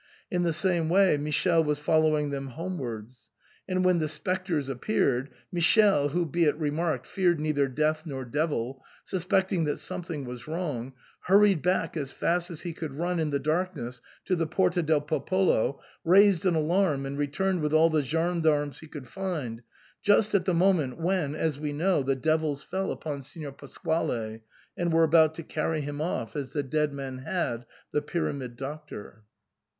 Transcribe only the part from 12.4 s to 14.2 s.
as he could run in the darkness